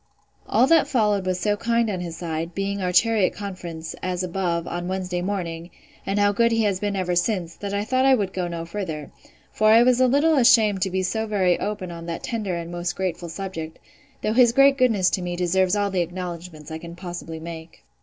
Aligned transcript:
All 0.49 0.65
that 0.65 0.87
followed 0.87 1.27
was 1.27 1.39
so 1.39 1.55
kind 1.55 1.87
on 1.87 1.99
his 1.99 2.17
side, 2.17 2.55
being 2.55 2.81
our 2.81 2.91
chariot 2.91 3.33
conference, 3.35 3.93
as 4.01 4.23
above, 4.23 4.67
on 4.67 4.87
Wednesday 4.87 5.21
morning, 5.21 5.69
and 6.07 6.17
how 6.17 6.31
good 6.31 6.51
he 6.51 6.63
has 6.63 6.79
been 6.79 6.95
ever 6.95 7.15
since, 7.15 7.53
that 7.57 7.71
I 7.71 7.83
thought 7.85 8.03
I 8.07 8.15
would 8.15 8.33
go 8.33 8.47
no 8.47 8.65
further; 8.65 9.11
for 9.51 9.67
I 9.67 9.83
was 9.83 10.01
a 10.01 10.07
little 10.07 10.37
ashamed 10.37 10.81
to 10.81 10.89
be 10.89 11.03
so 11.03 11.27
very 11.27 11.59
open 11.59 11.91
on 11.91 12.07
that 12.07 12.23
tender 12.23 12.55
and 12.55 12.71
most 12.71 12.95
grateful 12.95 13.29
subject; 13.29 13.77
though 14.23 14.33
his 14.33 14.53
great 14.53 14.75
goodness 14.75 15.11
to 15.11 15.21
me 15.21 15.35
deserves 15.35 15.75
all 15.75 15.91
the 15.91 16.01
acknowledgments 16.01 16.71
I 16.71 16.79
can 16.79 16.95
possibly 16.95 17.39
make. 17.39 17.83